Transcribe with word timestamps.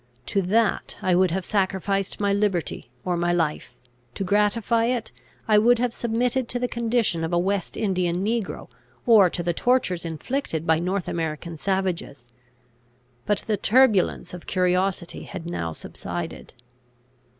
To 0.25 0.41
that 0.41 0.97
I 1.03 1.13
would 1.13 1.29
have 1.29 1.45
sacrificed 1.45 2.19
my 2.19 2.33
liberty 2.33 2.89
or 3.05 3.15
my 3.15 3.31
life; 3.31 3.75
to 4.15 4.23
gratify 4.23 4.85
it, 4.85 5.11
I 5.47 5.59
would 5.59 5.77
have 5.77 5.93
submitted 5.93 6.49
to 6.49 6.57
the 6.57 6.67
condition 6.67 7.23
of 7.23 7.31
a 7.31 7.37
West 7.37 7.77
Indian 7.77 8.25
negro, 8.25 8.67
or 9.05 9.29
to 9.29 9.43
the 9.43 9.53
tortures 9.53 10.03
inflicted 10.03 10.65
by 10.65 10.79
North 10.79 11.07
American 11.07 11.55
savages. 11.55 12.25
But 13.27 13.43
the 13.45 13.57
turbulence 13.57 14.33
of 14.33 14.47
curiosity 14.47 15.21
had 15.21 15.45
now 15.45 15.71
subsided. 15.71 16.55